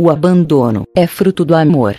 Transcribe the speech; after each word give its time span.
O 0.00 0.10
abandono 0.10 0.84
é 0.96 1.08
fruto 1.08 1.44
do 1.44 1.56
amor. 1.56 1.96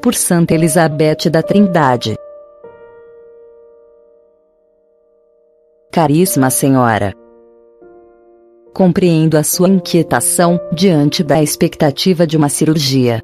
Por 0.00 0.14
Santa 0.14 0.54
Elizabeth 0.54 1.28
da 1.30 1.42
Trindade. 1.42 2.16
Caríssima 5.92 6.48
Senhora, 6.48 7.12
compreendo 8.72 9.36
a 9.36 9.42
sua 9.42 9.68
inquietação 9.68 10.58
diante 10.72 11.22
da 11.22 11.42
expectativa 11.42 12.26
de 12.26 12.38
uma 12.38 12.48
cirurgia. 12.48 13.20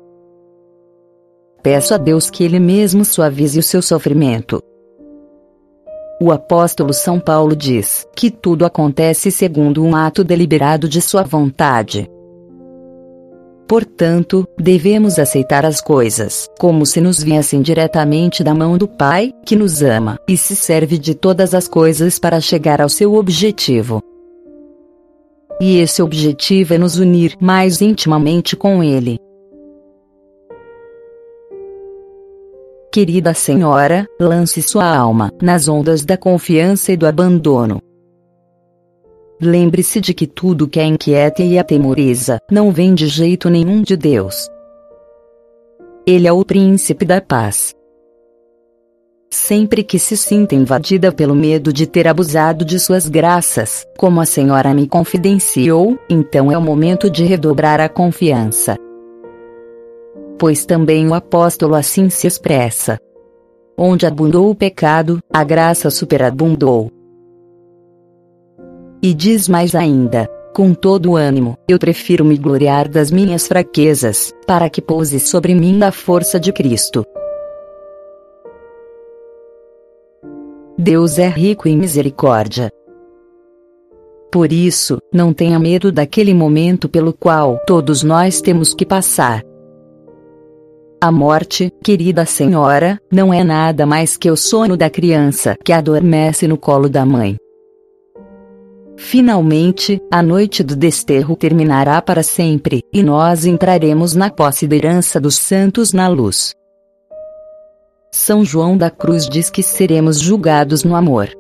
Peço 1.63 1.95
a 1.95 1.97
Deus 1.97 2.29
que 2.29 2.45
Ele 2.45 2.61
mesmo 2.61 3.07
suavize 3.07 3.59
o 3.59 3.63
seu 3.63 3.81
sofrimento. 3.81 4.63
O 6.23 6.31
apóstolo 6.31 6.93
São 6.93 7.19
Paulo 7.19 7.57
diz 7.57 8.07
que 8.15 8.31
tudo 8.31 8.67
acontece 8.67 9.31
segundo 9.31 9.83
um 9.83 9.97
ato 9.97 10.23
deliberado 10.23 10.87
de 10.87 11.01
sua 11.01 11.23
vontade. 11.23 12.07
Portanto, 13.67 14.47
devemos 14.59 15.19
aceitar 15.19 15.65
as 15.65 15.81
coisas 15.81 16.47
como 16.59 16.85
se 16.85 17.01
nos 17.01 17.23
viessem 17.23 17.63
diretamente 17.63 18.45
da 18.45 18.53
mão 18.53 18.77
do 18.77 18.87
Pai, 18.87 19.33
que 19.47 19.57
nos 19.57 19.81
ama 19.81 20.19
e 20.29 20.37
se 20.37 20.55
serve 20.55 20.99
de 20.99 21.15
todas 21.15 21.55
as 21.55 21.67
coisas 21.67 22.19
para 22.19 22.39
chegar 22.39 22.83
ao 22.83 22.91
seu 22.91 23.15
objetivo. 23.15 24.03
E 25.59 25.79
esse 25.79 26.03
objetivo 26.03 26.75
é 26.75 26.79
nos 26.79 26.99
unir 26.99 27.35
mais 27.41 27.81
intimamente 27.81 28.55
com 28.55 28.85
Ele. 28.85 29.19
Querida 32.93 33.33
Senhora, 33.35 34.05
lance 34.19 34.61
sua 34.61 34.85
alma 34.85 35.33
nas 35.41 35.69
ondas 35.69 36.05
da 36.05 36.17
confiança 36.17 36.91
e 36.91 36.97
do 36.97 37.07
abandono. 37.07 37.81
Lembre-se 39.41 40.01
de 40.01 40.13
que 40.13 40.27
tudo 40.27 40.67
que 40.67 40.81
a 40.81 40.85
inquieta 40.85 41.41
e 41.41 41.57
atemoriza 41.57 42.41
não 42.51 42.73
vem 42.73 42.93
de 42.93 43.07
jeito 43.07 43.49
nenhum 43.49 43.81
de 43.81 43.97
Deus. 43.97 44.49
Ele 46.05 46.27
é 46.27 46.33
o 46.33 46.45
príncipe 46.45 47.05
da 47.05 47.21
paz. 47.21 47.73
Sempre 49.33 49.85
que 49.85 49.97
se 49.97 50.17
sinta 50.17 50.57
invadida 50.57 51.13
pelo 51.13 51.37
medo 51.37 51.73
de 51.73 51.87
ter 51.87 52.09
abusado 52.09 52.65
de 52.65 52.81
suas 52.81 53.09
graças, 53.09 53.87
como 53.97 54.21
a 54.21 54.27
senhora 54.27 54.75
me 54.75 54.89
confidenciou, 54.89 55.97
então 56.11 56.51
é 56.51 56.59
o 56.59 56.61
momento 56.61 57.09
de 57.09 57.23
redobrar 57.23 57.79
a 57.81 57.89
confiança. 57.89 58.77
Pois 60.41 60.65
também 60.65 61.07
o 61.07 61.13
apóstolo 61.13 61.75
assim 61.75 62.09
se 62.09 62.27
expressa. 62.27 62.99
Onde 63.77 64.07
abundou 64.07 64.49
o 64.49 64.55
pecado, 64.55 65.21
a 65.31 65.45
graça 65.45 65.91
superabundou. 65.91 66.91
E 69.03 69.13
diz 69.13 69.51
mais 69.51 69.75
ainda: 69.75 70.27
com 70.55 70.73
todo 70.73 71.11
o 71.11 71.17
ânimo, 71.17 71.59
eu 71.69 71.79
prefiro 71.79 72.25
me 72.25 72.39
gloriar 72.39 72.89
das 72.89 73.11
minhas 73.11 73.47
fraquezas, 73.47 74.33
para 74.47 74.71
que 74.71 74.81
pouse 74.81 75.21
sobre 75.21 75.55
mim 75.55 75.83
a 75.83 75.93
força 75.93 76.41
de 76.41 76.51
Cristo. 76.55 77.05
Deus 80.79 81.19
é 81.19 81.29
rico 81.29 81.69
em 81.69 81.77
misericórdia. 81.77 82.73
Por 84.33 84.51
isso, 84.51 84.97
não 85.13 85.35
tenha 85.35 85.59
medo 85.59 85.93
daquele 85.93 86.33
momento 86.33 86.89
pelo 86.89 87.13
qual 87.13 87.61
todos 87.67 88.03
nós 88.03 88.41
temos 88.41 88.73
que 88.73 88.87
passar. 88.87 89.50
A 91.03 91.11
morte, 91.11 91.73
querida 91.83 92.27
Senhora, 92.27 93.01
não 93.11 93.33
é 93.33 93.43
nada 93.43 93.87
mais 93.87 94.19
que 94.19 94.31
o 94.31 94.37
sono 94.37 94.77
da 94.77 94.91
criança 94.91 95.57
que 95.65 95.73
adormece 95.73 96.47
no 96.47 96.59
colo 96.59 96.91
da 96.91 97.07
mãe. 97.07 97.39
Finalmente, 98.99 99.99
a 100.13 100.23
noite 100.23 100.63
do 100.63 100.77
desterro 100.77 101.35
terminará 101.37 102.03
para 102.03 102.23
sempre, 102.23 102.83
e 102.93 103.03
nós 103.03 103.47
entraremos 103.47 104.15
na 104.15 104.29
posse 104.29 104.67
da 104.67 104.77
herança 104.77 105.19
dos 105.19 105.37
santos 105.37 105.95
na 105.95 106.07
luz. 106.07 106.53
São 108.13 108.45
João 108.45 108.77
da 108.77 108.91
Cruz 108.91 109.27
diz 109.27 109.49
que 109.49 109.63
seremos 109.63 110.21
julgados 110.21 110.85
no 110.85 110.95
amor. 110.95 111.31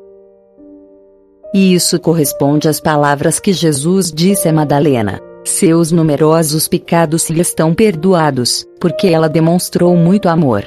E 1.53 1.75
isso 1.75 2.00
corresponde 2.00 2.66
às 2.66 2.81
palavras 2.81 3.38
que 3.38 3.53
Jesus 3.53 4.10
disse 4.10 4.49
a 4.49 4.54
Madalena: 4.54 5.20
Seus 5.60 5.93
numerosos 5.93 6.66
pecados 6.66 7.28
lhe 7.28 7.43
estão 7.43 7.75
perdoados, 7.75 8.65
porque 8.81 9.09
ela 9.09 9.28
demonstrou 9.28 9.94
muito 9.94 10.26
amor. 10.26 10.65